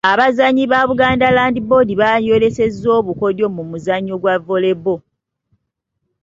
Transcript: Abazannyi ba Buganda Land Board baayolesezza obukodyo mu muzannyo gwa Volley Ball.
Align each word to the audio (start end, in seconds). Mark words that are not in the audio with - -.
Abazannyi 0.11 0.63
ba 0.71 0.81
Buganda 0.89 1.27
Land 1.35 1.57
Board 1.69 1.89
baayolesezza 2.01 2.87
obukodyo 2.99 3.45
mu 3.55 3.63
muzannyo 3.69 4.15
gwa 4.21 4.35
Volley 4.45 4.75
Ball. 4.83 5.01